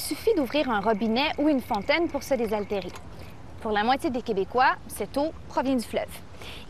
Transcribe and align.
suffit 0.00 0.34
d'ouvrir 0.34 0.70
un 0.70 0.80
robinet 0.80 1.30
ou 1.38 1.48
une 1.48 1.60
fontaine 1.60 2.08
pour 2.08 2.22
se 2.22 2.34
désaltérer. 2.34 2.90
Pour 3.60 3.70
la 3.70 3.84
moitié 3.84 4.10
des 4.10 4.22
Québécois, 4.22 4.74
cette 4.88 5.16
eau 5.18 5.32
provient 5.48 5.76
du 5.76 5.84
fleuve. 5.84 6.08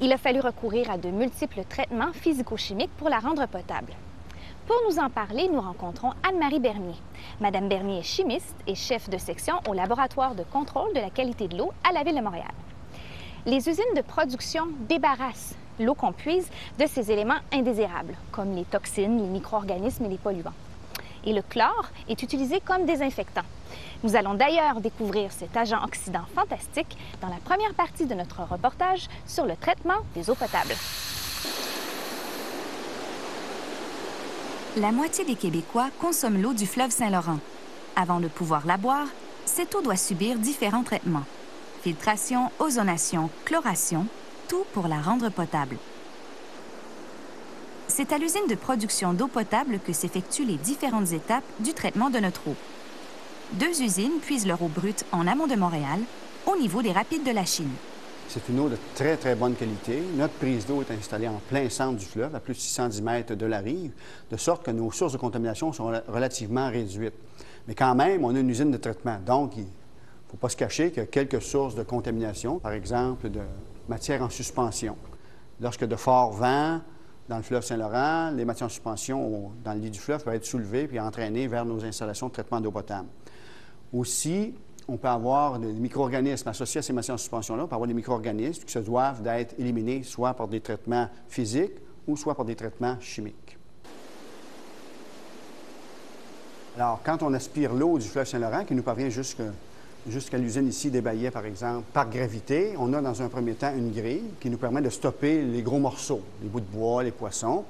Il 0.01 0.13
a 0.13 0.19
fallu 0.19 0.41
recourir 0.41 0.91
à 0.91 0.99
de 0.99 1.09
multiples 1.09 1.63
traitements 1.69 2.13
physico-chimiques 2.13 2.95
pour 2.99 3.09
la 3.09 3.21
rendre 3.21 3.47
potable. 3.47 3.93
Pour 4.67 4.77
nous 4.89 4.99
en 4.99 5.09
parler, 5.09 5.49
nous 5.49 5.61
rencontrons 5.61 6.13
Anne-Marie 6.29 6.61
Bernier. 6.61 6.97
Madame 7.41 7.69
Bernier 7.69 8.01
est 8.01 8.03
chimiste 8.03 8.57
et 8.67 8.75
chef 8.75 9.09
de 9.09 9.19
section 9.19 9.55
au 9.69 9.73
laboratoire 9.73 10.35
de 10.35 10.43
contrôle 10.43 10.93
de 10.93 11.01
la 11.01 11.11
qualité 11.11 11.49
de 11.49 11.57
l'eau 11.57 11.73
à 11.89 11.93
la 11.93 12.03
Ville 12.03 12.17
de 12.17 12.21
Montréal. 12.21 12.51
Les 13.47 13.69
usines 13.69 13.95
de 13.97 14.03
production 14.03 14.69
débarrassent 14.89 15.55
l'eau 15.79 15.95
qu'on 15.95 16.13
puise 16.13 16.51
de 16.79 16.87
ces 16.87 17.11
éléments 17.11 17.41
indésirables, 17.53 18.15
comme 18.33 18.55
les 18.55 18.65
toxines, 18.65 19.19
les 19.19 19.29
micro-organismes 19.29 20.05
et 20.05 20.11
les 20.11 20.19
polluants. 20.19 20.53
Et 21.25 21.33
le 21.33 21.43
chlore 21.43 21.87
est 22.09 22.23
utilisé 22.23 22.61
comme 22.61 22.87
désinfectant. 22.87 23.45
Nous 24.03 24.17
allons 24.17 24.35
d'ailleurs 24.35 24.81
découvrir 24.81 25.31
cet 25.31 25.57
agent 25.57 25.83
oxydant 25.85 26.25
fantastique 26.35 26.97
dans 27.21 27.29
la 27.29 27.37
première 27.45 27.75
partie 27.75 28.07
de 28.07 28.15
notre 28.15 28.43
reportage 28.43 29.09
sur 29.27 29.45
le 29.45 29.57
traitement 29.57 29.99
des 30.15 30.31
eaux 30.31 30.35
potables. 30.35 30.75
La 34.77 34.93
moitié 34.93 35.25
des 35.25 35.35
Québécois 35.35 35.91
consomment 36.01 36.41
l'eau 36.41 36.55
du 36.55 36.67
fleuve 36.67 36.91
Saint-Laurent. 36.91 37.41
Avant 37.97 38.21
de 38.21 38.29
pouvoir 38.29 38.67
la 38.67 38.77
boire, 38.77 39.09
cette 39.45 39.75
eau 39.75 39.83
doit 39.83 39.97
subir 39.97 40.39
différents 40.39 40.85
traitements. 40.85 41.25
Filtration, 41.83 42.51
ozonation, 42.61 43.31
chloration, 43.45 44.07
tout 44.49 44.65
pour 44.73 44.87
la 44.87 45.01
rendre 45.01 45.29
potable. 45.29 45.77
C'est 48.01 48.15
à 48.15 48.19
l'usine 48.19 48.47
de 48.49 48.55
production 48.55 49.13
d'eau 49.13 49.29
potable 49.29 49.79
que 49.79 49.93
s'effectuent 49.93 50.47
les 50.47 50.57
différentes 50.57 51.13
étapes 51.13 51.45
du 51.59 51.75
traitement 51.75 52.09
de 52.09 52.19
notre 52.19 52.49
eau. 52.49 52.55
Deux 53.53 53.83
usines 53.83 54.21
puisent 54.23 54.47
leur 54.47 54.63
eau 54.63 54.69
brute 54.69 55.05
en 55.13 55.27
amont 55.27 55.47
de 55.47 55.55
Montréal, 55.55 56.01
au 56.47 56.57
niveau 56.57 56.81
des 56.81 56.93
rapides 56.93 57.25
de 57.25 57.31
la 57.31 57.45
Chine. 57.45 57.69
C'est 58.27 58.49
une 58.49 58.59
eau 58.61 58.71
de 58.71 58.79
très, 58.95 59.19
très 59.19 59.35
bonne 59.35 59.55
qualité. 59.55 60.03
Notre 60.17 60.33
prise 60.33 60.65
d'eau 60.65 60.81
est 60.81 60.91
installée 60.91 61.29
en 61.29 61.43
plein 61.51 61.69
centre 61.69 61.99
du 61.99 62.07
fleuve, 62.07 62.35
à 62.35 62.41
plus 62.41 62.55
de 62.55 62.59
610 62.61 63.03
mètres 63.03 63.35
de 63.35 63.45
la 63.45 63.59
rive, 63.59 63.93
de 64.31 64.37
sorte 64.39 64.65
que 64.65 64.71
nos 64.71 64.91
sources 64.91 65.13
de 65.13 65.19
contamination 65.19 65.71
sont 65.75 65.93
relativement 66.09 66.71
réduites. 66.71 67.13
Mais 67.69 67.75
quand 67.75 67.95
même, 67.95 68.25
on 68.25 68.35
a 68.35 68.39
une 68.39 68.49
usine 68.49 68.71
de 68.71 68.79
traitement. 68.79 69.19
Donc, 69.27 69.59
il 69.59 69.65
ne 69.65 70.31
faut 70.31 70.39
pas 70.39 70.49
se 70.49 70.57
cacher 70.57 70.89
qu'il 70.89 71.03
y 71.03 71.05
a 71.05 71.07
quelques 71.07 71.43
sources 71.43 71.75
de 71.75 71.83
contamination, 71.83 72.61
par 72.61 72.73
exemple 72.73 73.29
de 73.29 73.41
matière 73.91 74.23
en 74.23 74.31
suspension. 74.31 74.97
Lorsque 75.61 75.85
de 75.85 75.97
forts 75.97 76.33
vents 76.33 76.81
dans 77.31 77.37
le 77.37 77.45
fleuve 77.45 77.63
Saint-Laurent, 77.63 78.33
les 78.33 78.45
matières 78.45 78.67
en 78.67 78.71
suspension 78.71 79.53
dans 79.63 79.73
le 79.73 79.79
lit 79.79 79.91
du 79.91 80.01
fleuve 80.01 80.25
peuvent 80.25 80.35
être 80.35 80.45
soulevées 80.45 80.89
puis 80.89 80.99
entraînées 80.99 81.47
vers 81.47 81.65
nos 81.65 81.85
installations 81.85 82.27
de 82.27 82.33
traitement 82.33 82.61
d'eau 82.61 82.73
potable. 82.73 83.07
Aussi, 83.93 84.53
on 84.89 84.97
peut 84.97 85.07
avoir 85.07 85.61
des 85.61 85.73
micro-organismes 85.73 86.49
associés 86.49 86.81
à 86.81 86.83
ces 86.83 86.93
matières 86.93 87.15
en 87.15 87.19
suspension-là. 87.19 87.63
On 87.63 87.69
peut 87.69 87.77
avoir 87.77 87.87
des 87.87 87.95
micro-organismes 87.95 88.65
qui 88.65 88.73
se 88.73 88.81
doivent 88.81 89.23
d'être 89.23 89.55
éliminés 89.61 90.03
soit 90.03 90.35
par 90.35 90.49
des 90.49 90.61
traitements 90.61 91.09
physiques 91.29 91.77
ou 92.09 92.17
soit 92.17 92.35
par 92.35 92.45
des 92.45 92.57
traitements 92.57 92.99
chimiques. 92.99 93.57
Alors, 96.77 97.01
quand 97.05 97.23
on 97.23 97.33
aspire 97.33 97.73
l'eau 97.73 97.97
du 97.97 98.09
fleuve 98.09 98.27
Saint-Laurent, 98.27 98.65
qui 98.65 98.75
nous 98.75 98.83
parvient 98.83 99.09
jusqu'à 100.11 100.39
l'usine 100.39 100.69
ici 100.69 100.91
des 100.91 101.01
par 101.31 101.47
exemple, 101.47 101.85
par 101.93 102.09
gravité, 102.11 102.75
on 102.79 102.93
a 102.93 103.01
dans 103.01 103.23
un 103.23 103.29
premier 103.29 103.55
temps 103.55 103.73
une 103.75 103.91
grille 103.91 104.31
qui 104.41 104.51
nous 104.51 104.59
permet 104.59 104.83
de 104.83 104.91
stopper 104.91 105.43
les 105.43 105.63
gros 105.63 105.79
morceaux, 105.79 106.21
les 106.43 106.49
bouts 106.49 106.61
de 106.61 106.67
bois, 106.67 107.03
les 107.03 107.11
poissons. 107.11 107.65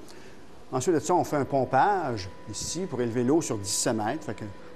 Ensuite 0.72 0.94
de 0.94 1.00
ça, 1.00 1.14
on 1.14 1.24
fait 1.24 1.36
un 1.36 1.44
pompage 1.44 2.28
ici 2.50 2.86
pour 2.88 3.00
élever 3.00 3.24
l'eau 3.24 3.40
sur 3.40 3.58
17 3.58 3.94
mètres. 3.94 4.30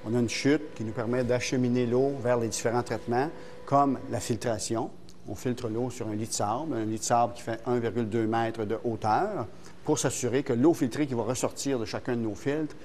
On 0.04 0.14
a 0.14 0.18
une 0.18 0.28
chute 0.28 0.74
qui 0.74 0.84
nous 0.84 0.92
permet 0.92 1.24
d'acheminer 1.24 1.86
l'eau 1.86 2.12
vers 2.22 2.38
les 2.38 2.48
différents 2.48 2.82
traitements, 2.82 3.30
comme 3.64 3.98
la 4.10 4.20
filtration. 4.20 4.90
On 5.28 5.34
filtre 5.34 5.68
l'eau 5.68 5.90
sur 5.90 6.08
un 6.08 6.14
lit 6.14 6.26
de 6.26 6.32
sable, 6.32 6.74
un 6.74 6.84
lit 6.84 6.98
de 6.98 7.02
sable 7.02 7.34
qui 7.34 7.42
fait 7.42 7.60
1,2 7.66 8.24
m 8.24 8.66
de 8.66 8.78
hauteur, 8.84 9.46
pour 9.84 9.98
s'assurer 9.98 10.42
que 10.42 10.52
l'eau 10.52 10.74
filtrée 10.74 11.06
qui 11.06 11.14
va 11.14 11.22
ressortir 11.22 11.78
de 11.78 11.84
chacun 11.84 12.16
de 12.16 12.22
nos 12.22 12.34
filtres 12.34 12.76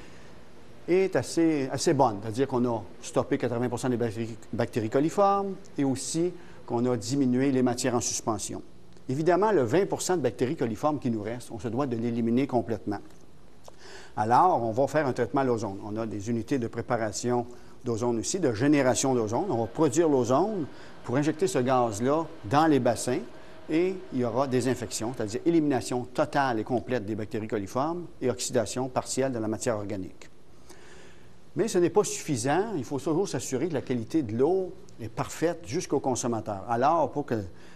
est 0.90 1.16
assez, 1.16 1.70
assez 1.72 1.94
bonne. 1.94 2.18
C'est-à-dire 2.22 2.48
qu'on 2.48 2.66
a 2.66 2.84
stoppé 3.02 3.38
80% 3.38 3.90
des 3.90 4.38
bactéries, 4.54 4.90
coliformes 4.90 5.56
et 5.78 5.84
aussi 5.84 6.34
qu'on 6.66 6.86
a 6.86 6.98
diminué 6.98 7.52
les 7.52 7.62
matières 7.62 7.96
en 7.96 8.02
suspension. 8.02 8.62
Évidemment, 9.08 9.52
le 9.52 9.66
20% 9.66 10.18
de 10.18 10.22
bactéries 10.22 10.56
coliformes 10.56 11.00
qui 11.00 11.10
nous 11.10 11.22
restent, 11.22 11.52
on 11.52 11.60
se 11.60 11.68
doit 11.68 11.88
de 11.88 11.96
l'éliminer 11.96 12.48
complètement. 12.48 13.00
Alors, 14.18 14.64
on 14.64 14.72
va 14.72 14.88
faire 14.88 15.08
un 15.08 15.14
traitement 15.14 15.42
à 15.42 15.46
l'ozone. 15.46 15.78
On 15.84 15.96
a 15.98 16.06
des 16.06 16.30
unités 16.30 16.60
de 16.60 16.68
préparation 16.68 17.46
d'ozone 17.86 18.20
aussi, 18.20 18.40
de 18.40 18.54
génération 18.54 19.16
d'ozone. 19.16 19.46
On 19.50 19.62
va 19.62 19.68
produire 19.68 20.10
l'ozone 20.10 20.66
pour 21.04 21.16
injecter 21.16 21.48
ce 21.48 21.60
gaz-là 21.60 22.26
dans 22.46 22.68
les 22.68 22.80
bassins 22.80 23.20
et 23.70 23.96
il 24.14 24.20
y 24.20 24.26
aura 24.26 24.48
désinfection, 24.48 25.14
c'est-à-dire 25.16 25.42
élimination 25.46 26.04
totale 26.06 26.60
et 26.60 26.64
complète 26.64 27.06
des 27.06 27.16
bactéries 27.16 27.48
coliformes 27.48 28.06
et 28.22 28.30
oxydation 28.30 28.90
partielle 28.90 29.32
de 29.32 29.40
la 29.40 29.48
matière 29.48 29.78
organique. 29.78 30.30
Mais 31.56 31.68
ce 31.68 31.78
n'est 31.78 31.90
pas 31.90 32.04
suffisant. 32.04 32.74
Il 32.78 32.84
faut 32.84 33.00
toujours 33.00 33.28
s'assurer 33.28 33.70
que 33.70 33.74
la 33.74 33.82
qualité 33.82 34.22
de 34.22 34.38
l'eau 34.38 34.74
est 35.02 35.10
parfaite 35.10 35.62
jusqu'au 35.66 36.00
consommateur. 36.00 36.64
Alors, 36.70 37.10
pour 37.12 37.26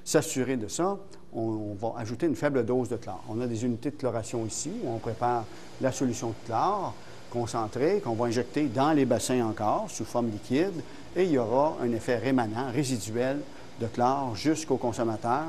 s'assurer 0.04 0.58
de 0.58 0.68
ça, 0.68 0.98
on, 1.34 1.76
va 1.80 1.94
ajouter 1.98 2.28
une 2.28 2.36
faible 2.36 2.66
dose 2.66 2.90
de 2.90 2.98
chlore. 2.98 3.24
On 3.30 3.42
a 3.42 3.48
des 3.48 3.66
unités 3.66 3.92
de 3.92 3.96
chloration 3.96 4.46
ici 4.46 4.72
où 4.84 4.90
on 4.90 5.00
prépare 5.00 5.46
la 5.82 5.92
solution 5.92 6.30
de 6.30 6.36
chlore 6.46 6.94
concentrée 7.32 8.00
qu'on 8.00 8.14
va 8.14 8.26
injecter 8.26 8.66
dans 8.68 8.92
les 8.92 9.06
bassins 9.06 9.44
encore 9.44 9.90
sous 9.90 10.06
forme 10.06 10.30
liquide 10.30 10.84
et 11.16 11.24
il 11.24 11.32
y 11.32 11.38
aura 11.40 11.78
un 11.82 11.92
effet 11.92 12.18
rémanent, 12.18 12.72
résiduel 12.72 13.40
de 13.82 13.88
chlore 13.88 14.36
jusqu'au 14.36 14.78
consommateur 14.78 15.46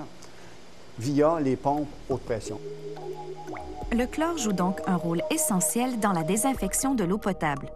via 0.99 1.39
les 1.41 1.57
pompes 1.57 1.89
haute 2.09 2.23
pression. 2.23 2.59
Le 3.93 4.07
chlore 4.07 4.39
joue 4.39 4.53
donc 4.53 4.81
un 4.87 4.97
rôle 4.97 5.21
essentiel 5.31 6.01
dans 6.01 6.13
la 6.13 6.23
désinfection 6.23 6.95
de 6.95 7.05
l'eau 7.05 7.19
potable. 7.19 7.69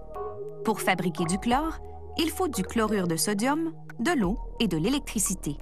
Pour 0.68 0.82
fabriquer 0.82 1.24
du 1.24 1.38
chlore, 1.38 1.78
il 2.18 2.28
faut 2.28 2.46
du 2.46 2.62
chlorure 2.62 3.08
de 3.08 3.16
sodium, 3.16 3.72
de 4.00 4.10
l'eau 4.10 4.38
et 4.60 4.68
de 4.68 4.76
l'électricité. 4.76 5.56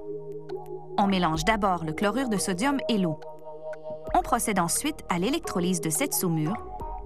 On 0.99 1.07
mélange 1.07 1.45
d'abord 1.45 1.85
le 1.85 1.93
chlorure 1.93 2.29
de 2.29 2.37
sodium 2.37 2.81
et 2.89 2.99
l'eau. 2.99 3.21
On 4.17 4.23
procède 4.23 4.59
ensuite 4.59 5.05
à 5.09 5.21
l'électrolyse 5.21 5.81
de 5.81 5.91
cette 5.91 6.13
saumure 6.13 6.57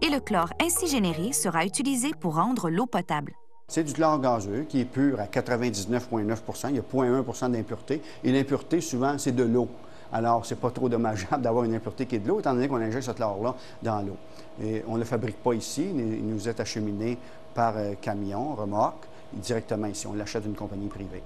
et 0.01 0.09
le 0.09 0.19
chlore 0.19 0.49
ainsi 0.63 0.87
généré 0.87 1.35
sera 1.35 1.67
utilisé 1.67 2.13
pour 2.19 2.37
rendre 2.37 2.71
l'eau 2.71 2.87
potable. 2.87 3.35
C'est 3.69 3.85
du 3.85 3.93
chlore 3.93 4.19
gazeux 4.19 4.65
qui 4.67 4.81
est 4.81 4.87
pur 4.87 5.21
à 5.21 5.27
99,9 5.27 6.71
Il 6.71 6.77
y 6.77 6.79
a 6.79 6.83
0,1 6.83 7.51
d'impureté. 7.51 8.01
Et 8.25 8.33
l'impureté, 8.33 8.81
souvent, 8.81 9.19
c'est 9.19 9.37
de 9.37 9.45
l'eau. 9.45 9.69
Alors, 10.13 10.45
c'est 10.45 10.59
pas 10.59 10.71
trop 10.71 10.89
dommageable 10.89 11.43
d'avoir 11.43 11.65
une 11.65 11.75
impureté 11.75 12.07
qui 12.07 12.17
est 12.17 12.19
de 12.21 12.29
l'eau, 12.29 12.41
étant 12.41 12.55
donné 12.55 12.69
qu'on 12.69 12.77
injecte 12.77 13.07
ce 13.07 13.13
chlore-là 13.13 13.55
dans 13.83 14.01
l'eau. 14.03 14.17
Et 14.63 14.83
on 14.89 14.95
ne 14.95 14.99
le 14.99 15.05
fabrique 15.05 15.43
pas 15.43 15.55
ici. 15.55 15.87
Il 15.91 16.27
nous 16.27 16.49
est 16.49 16.61
acheminé 16.61 17.19
par 17.55 17.75
euh, 17.77 17.95
camion, 18.01 18.55
remorque 18.55 19.07
directement 19.33 19.87
ici. 19.87 20.07
On 20.07 20.15
l'achète 20.15 20.43
d'une 20.43 20.55
compagnie 20.55 20.89
privée. 20.89 21.23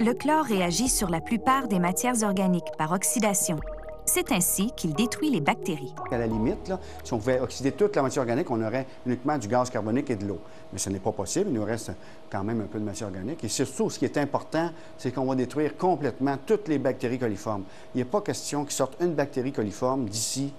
Le 0.00 0.12
chlore 0.12 0.44
réagit 0.44 0.88
sur 0.88 1.08
la 1.08 1.20
plupart 1.20 1.68
des 1.68 1.78
matières 1.78 2.22
organiques 2.22 2.70
par 2.76 2.92
oxydation. 2.92 3.58
C'est 4.06 4.32
ainsi 4.32 4.70
qu'il 4.76 4.94
détruit 4.94 5.30
les 5.30 5.40
bactéries. 5.40 5.94
À 6.10 6.18
la 6.18 6.26
limite, 6.26 6.72
si 7.02 7.12
on 7.12 7.18
pouvait 7.18 7.40
oxyder 7.40 7.72
toute 7.72 7.96
la 7.96 8.02
matière 8.02 8.22
organique, 8.22 8.50
on 8.50 8.62
aurait 8.62 8.86
uniquement 9.06 9.38
du 9.38 9.48
gaz 9.48 9.70
carbonique 9.70 10.10
et 10.10 10.16
de 10.16 10.26
l'eau. 10.26 10.38
Mais 10.72 10.78
ce 10.78 10.90
n'est 10.90 10.98
pas 10.98 11.12
possible. 11.12 11.46
Il 11.48 11.54
nous 11.54 11.64
reste 11.64 11.92
quand 12.30 12.44
même 12.44 12.60
un 12.60 12.66
peu 12.66 12.78
de 12.78 12.84
matière 12.84 13.08
organique. 13.08 13.42
Et 13.44 13.48
surtout, 13.48 13.88
ce 13.88 13.98
qui 13.98 14.04
est 14.04 14.18
important, 14.18 14.70
c'est 14.98 15.12
qu'on 15.12 15.24
va 15.24 15.34
détruire 15.34 15.76
complètement 15.76 16.36
toutes 16.44 16.68
les 16.68 16.78
bactéries 16.78 17.18
coliformes. 17.18 17.64
Il 17.94 18.02
a 18.02 18.04
pas 18.04 18.20
question 18.20 18.64
qu'il 18.64 18.74
sorte 18.74 18.96
une 19.00 19.14
bactérie 19.14 19.52
coliforme 19.52 20.08
d'ici 20.08 20.52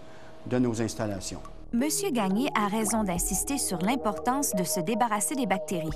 de 0.48 0.58
nos 0.58 0.82
installations. 0.82 1.40
Monsieur 1.74 2.10
Gagné 2.10 2.50
a 2.56 2.68
raison 2.68 3.04
d'insister 3.04 3.58
sur 3.58 3.80
l'importance 3.80 4.54
de 4.56 4.64
se 4.64 4.80
débarrasser 4.80 5.36
des 5.36 5.46
bactéries. 5.46 5.90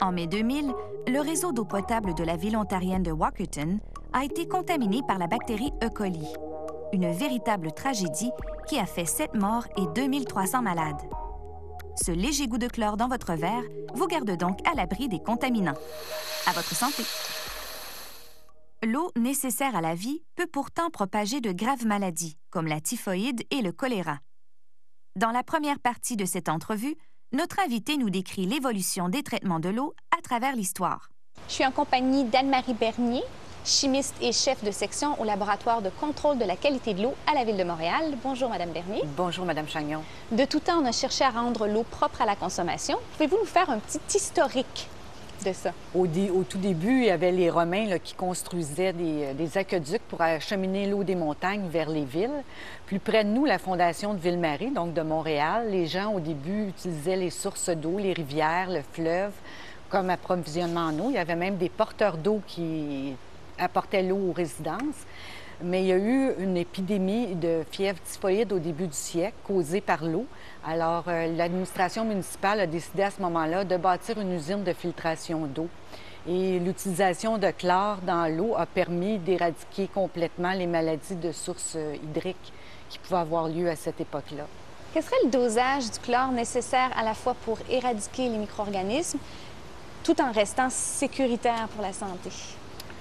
En 0.00 0.12
mai 0.12 0.26
2000, 0.26 0.72
le 1.08 1.20
réseau 1.20 1.52
d'eau 1.52 1.64
potable 1.64 2.14
de 2.14 2.22
la 2.22 2.36
ville 2.36 2.56
ontarienne 2.56 3.02
de 3.02 3.10
Walkerton 3.10 3.78
a 4.12 4.24
été 4.24 4.46
contaminé 4.46 5.00
par 5.06 5.18
la 5.18 5.26
bactérie 5.26 5.72
E. 5.82 5.88
coli. 5.88 6.28
Une 6.92 7.12
véritable 7.12 7.72
tragédie 7.72 8.30
qui 8.66 8.78
a 8.78 8.86
fait 8.86 9.04
7 9.04 9.34
morts 9.34 9.66
et 9.76 9.86
2300 9.94 10.62
malades. 10.62 11.02
Ce 12.02 12.12
léger 12.12 12.46
goût 12.48 12.58
de 12.58 12.68
chlore 12.68 12.96
dans 12.96 13.08
votre 13.08 13.34
verre 13.34 13.62
vous 13.94 14.06
garde 14.06 14.36
donc 14.36 14.66
à 14.66 14.74
l'abri 14.74 15.08
des 15.08 15.18
contaminants. 15.18 15.76
À 16.46 16.52
votre 16.52 16.74
santé! 16.74 17.02
L'eau 18.82 19.10
nécessaire 19.16 19.76
à 19.76 19.80
la 19.80 19.94
vie 19.94 20.22
peut 20.36 20.46
pourtant 20.46 20.88
propager 20.88 21.40
de 21.40 21.52
graves 21.52 21.84
maladies, 21.84 22.38
comme 22.50 22.68
la 22.68 22.80
typhoïde 22.80 23.44
et 23.50 23.60
le 23.60 23.72
choléra. 23.72 24.20
Dans 25.16 25.32
la 25.32 25.42
première 25.42 25.80
partie 25.80 26.16
de 26.16 26.24
cette 26.24 26.48
entrevue, 26.48 26.96
notre 27.32 27.58
invité 27.60 27.96
nous 27.98 28.08
décrit 28.08 28.46
l'évolution 28.46 29.08
des 29.08 29.22
traitements 29.22 29.60
de 29.60 29.68
l'eau 29.68 29.94
à 30.16 30.22
travers 30.22 30.56
l'histoire. 30.56 31.10
Je 31.48 31.54
suis 31.54 31.66
en 31.66 31.72
compagnie 31.72 32.24
d'Anne-Marie 32.24 32.74
Bernier, 32.74 33.24
chimiste 33.68 34.14
et 34.22 34.32
chef 34.32 34.64
de 34.64 34.70
section 34.70 35.20
au 35.20 35.24
laboratoire 35.24 35.82
de 35.82 35.90
contrôle 35.90 36.38
de 36.38 36.44
la 36.44 36.56
qualité 36.56 36.94
de 36.94 37.02
l'eau 37.02 37.14
à 37.30 37.34
la 37.34 37.44
Ville 37.44 37.58
de 37.58 37.64
Montréal. 37.64 38.14
Bonjour, 38.24 38.48
Madame 38.48 38.70
Bernier. 38.70 39.02
Bonjour, 39.16 39.44
Madame 39.44 39.68
Chagnon. 39.68 40.02
De 40.32 40.44
tout 40.46 40.60
temps, 40.60 40.80
on 40.82 40.86
a 40.86 40.92
cherché 40.92 41.22
à 41.22 41.30
rendre 41.30 41.66
l'eau 41.66 41.82
propre 41.82 42.22
à 42.22 42.26
la 42.26 42.34
consommation. 42.34 42.96
Pouvez-vous 43.12 43.36
nous 43.38 43.46
faire 43.46 43.68
un 43.68 43.78
petit 43.78 44.00
historique 44.16 44.88
de 45.44 45.52
ça? 45.52 45.72
Au, 45.94 46.06
tout 46.06 46.58
début, 46.58 47.02
il 47.02 47.04
y 47.04 47.10
avait 47.10 47.30
les 47.30 47.50
Romains 47.50 47.98
qui 47.98 48.14
construisaient 48.14 48.94
des, 48.94 49.34
des, 49.34 49.58
aqueducs 49.58 50.02
pour 50.08 50.22
acheminer 50.22 50.86
l'eau 50.86 51.04
des 51.04 51.14
montagnes 51.14 51.68
vers 51.68 51.90
les 51.90 52.04
villes. 52.04 52.42
Plus 52.86 52.98
près 52.98 53.22
de 53.22 53.28
nous, 53.28 53.44
la 53.44 53.58
fondation 53.58 54.14
de 54.14 54.18
Ville-Marie, 54.18 54.70
donc 54.70 54.94
de 54.94 55.02
Montréal, 55.02 55.68
les 55.70 55.86
gens 55.86 56.14
au 56.14 56.20
début 56.20 56.68
utilisaient 56.68 57.16
les 57.16 57.30
sources 57.30 57.68
d'eau, 57.68 57.98
les 57.98 58.14
rivières, 58.14 58.70
le 58.70 58.80
fleuve 58.92 59.32
comme 59.90 60.10
approvisionnement 60.10 60.86
en 60.86 60.98
eau. 60.98 61.10
Il 61.10 61.14
y 61.14 61.18
avait 61.18 61.36
même 61.36 61.56
des 61.56 61.68
porteurs 61.68 62.16
d'eau 62.16 62.40
qui 62.46 63.14
apportaient 63.58 64.02
l'eau 64.02 64.30
aux 64.30 64.32
résidences. 64.32 65.06
Mais 65.60 65.82
il 65.82 65.86
y 65.88 65.92
a 65.92 65.96
eu 65.96 66.34
une 66.38 66.56
épidémie 66.56 67.34
de 67.34 67.64
fièvre 67.70 67.98
typhoïde 68.04 68.52
au 68.52 68.60
début 68.60 68.86
du 68.86 68.96
siècle 68.96 69.36
causée 69.44 69.80
par 69.80 70.04
l'eau. 70.04 70.24
Alors, 70.64 71.04
euh, 71.08 71.26
l'administration 71.36 72.04
municipale 72.04 72.60
a 72.60 72.66
décidé 72.66 73.02
à 73.02 73.10
ce 73.10 73.20
moment-là 73.22 73.64
de 73.64 73.76
bâtir 73.76 74.20
une 74.20 74.32
usine 74.32 74.62
de 74.62 74.72
filtration 74.72 75.46
d'eau. 75.46 75.66
Et 76.28 76.60
l'utilisation 76.60 77.38
de 77.38 77.50
chlore 77.50 77.98
dans 78.06 78.32
l'eau 78.32 78.54
a 78.56 78.66
permis 78.66 79.18
d'éradiquer 79.18 79.88
complètement 79.92 80.52
les 80.52 80.66
maladies 80.66 81.16
de 81.16 81.32
sources 81.32 81.74
euh, 81.74 81.96
hydriques 82.04 82.52
qui 82.88 83.00
pouvaient 83.00 83.20
avoir 83.20 83.48
lieu 83.48 83.68
à 83.68 83.74
cette 83.74 84.00
époque-là. 84.00 84.44
Quel 84.94 85.02
serait 85.02 85.16
le 85.24 85.30
dosage 85.30 85.90
du 85.90 85.98
chlore 85.98 86.30
nécessaire 86.30 86.90
à 86.96 87.02
la 87.02 87.14
fois 87.14 87.34
pour 87.44 87.58
éradiquer 87.68 88.28
les 88.28 88.38
micro-organismes 88.38 89.18
tout 90.04 90.20
en 90.20 90.30
restant 90.30 90.70
sécuritaire 90.70 91.68
pour 91.74 91.82
la 91.82 91.92
santé? 91.92 92.30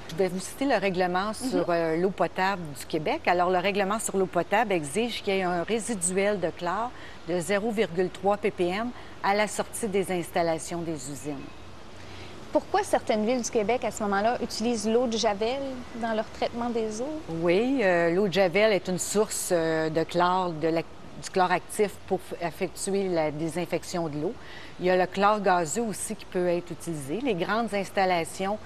Je 0.10 0.16
vais 0.16 0.30
vous 0.30 0.40
citer 0.40 0.66
le 0.66 0.76
règlement 0.76 1.34
sur 1.34 1.68
mhm. 1.68 1.76
euh, 1.76 1.98
l'eau 1.98 2.10
potable 2.10 2.62
du 2.80 2.86
Québec. 2.86 3.22
Alors, 3.28 3.50
le 3.50 3.58
règlement 3.58 4.00
sur 4.00 4.18
l'eau 4.18 4.26
potable 4.26 4.72
exige 4.72 5.22
qu'il 5.22 5.36
y 5.36 5.40
ait 5.40 5.44
un 5.44 5.64
résiduel 5.64 6.40
de 6.40 6.50
chlore 6.50 6.92
de 7.28 7.34
0,3 7.34 8.38
ppm 8.38 8.90
à 9.24 9.36
la 9.36 9.48
sortie 9.48 9.88
des 9.88 10.12
installations 10.12 10.82
des 10.82 10.94
usines. 10.94 11.36
Pourquoi 12.54 12.84
certaines 12.84 13.26
villes 13.26 13.42
du 13.42 13.52
Québec, 13.52 13.84
à 13.84 13.92
ce 13.92 14.02
moment-là, 14.04 14.38
utilisent 14.42 14.88
l'eau 14.88 15.08
de 15.08 15.18
Javel 15.18 15.60
dans 16.02 16.14
leur 16.14 16.26
traitement 16.32 16.70
des 16.70 17.02
eaux? 17.02 17.22
Oui, 17.42 17.82
euh, 17.84 18.10
l'eau 18.12 18.28
de 18.28 18.34
Javel 18.34 18.72
est 18.72 18.88
une 18.88 19.00
source 19.00 19.50
euh, 19.52 19.90
de 19.90 20.04
chlore, 20.04 20.52
de 20.52 20.70
la 20.70 20.82
du 21.22 21.30
chlore 21.30 21.52
actif 21.52 21.92
pour 22.08 22.20
effectuer 22.42 23.10
la 23.10 23.32
désinfection 23.32 24.08
de 24.08 24.20
l'eau. 24.20 24.34
Il 24.80 24.86
y 24.86 24.90
a 24.90 24.98
le 24.98 25.08
chlore 25.08 25.42
gazeux 25.42 25.82
aussi 25.82 26.16
qui 26.16 26.26
peut 26.26 26.48
être 26.48 26.72
utilisé. 26.72 27.20
Les 27.22 27.34
grandes 27.34 27.74
installations 27.74 28.58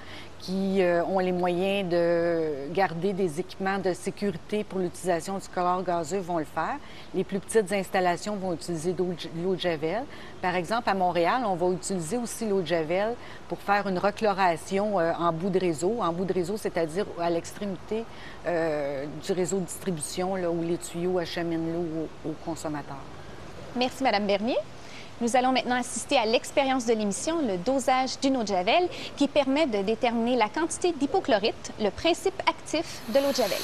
qui 0.41 0.81
euh, 0.81 1.03
ont 1.05 1.19
les 1.19 1.31
moyens 1.31 1.87
de 1.87 2.73
garder 2.73 3.13
des 3.13 3.39
équipements 3.39 3.77
de 3.77 3.93
sécurité 3.93 4.63
pour 4.63 4.79
l'utilisation 4.79 5.37
du 5.37 5.47
chlore 5.47 5.83
gazeux 5.83 6.19
vont 6.19 6.39
le 6.39 6.45
faire. 6.45 6.77
Les 7.13 7.23
plus 7.23 7.39
petites 7.39 7.71
installations 7.71 8.35
vont 8.35 8.53
utiliser 8.53 8.93
de 8.93 9.03
l'eau 9.43 9.53
de 9.53 9.59
javel. 9.59 10.03
Par 10.41 10.55
exemple, 10.55 10.89
à 10.89 10.95
Montréal, 10.95 11.43
on 11.45 11.53
va 11.53 11.67
utiliser 11.67 12.17
aussi 12.17 12.49
l'eau 12.49 12.61
de 12.61 12.65
javel 12.65 13.13
pour 13.47 13.59
faire 13.59 13.87
une 13.87 13.99
rechloration 13.99 14.99
euh, 14.99 15.13
en 15.13 15.31
bout 15.31 15.51
de 15.51 15.59
réseau. 15.59 15.97
En 16.01 16.11
bout 16.11 16.25
de 16.25 16.33
réseau, 16.33 16.57
c'est-à-dire 16.57 17.05
à 17.19 17.29
l'extrémité 17.29 18.03
euh, 18.47 19.05
du 19.23 19.31
réseau 19.33 19.59
de 19.59 19.65
distribution 19.65 20.35
là, 20.35 20.49
où 20.49 20.63
les 20.63 20.77
tuyaux 20.77 21.19
acheminent 21.19 21.71
l'eau 21.71 22.07
aux 22.25 22.35
consommateurs. 22.43 22.95
Merci, 23.75 24.03
Madame 24.03 24.25
Bernier. 24.25 24.57
Nous 25.21 25.35
allons 25.35 25.51
maintenant 25.51 25.79
assister 25.79 26.17
à 26.17 26.25
l'expérience 26.25 26.87
de 26.87 26.93
l'émission, 26.93 27.47
le 27.47 27.57
dosage 27.57 28.19
d'une 28.21 28.37
eau 28.37 28.41
de 28.41 28.47
Javel, 28.47 28.89
qui 29.17 29.27
permet 29.27 29.67
de 29.67 29.83
déterminer 29.83 30.35
la 30.35 30.49
quantité 30.49 30.93
d'hypochlorite, 30.93 31.71
le 31.79 31.91
principe 31.91 32.41
actif 32.49 33.01
de 33.09 33.19
l'eau 33.19 33.29
de 33.29 33.35
Javel. 33.35 33.61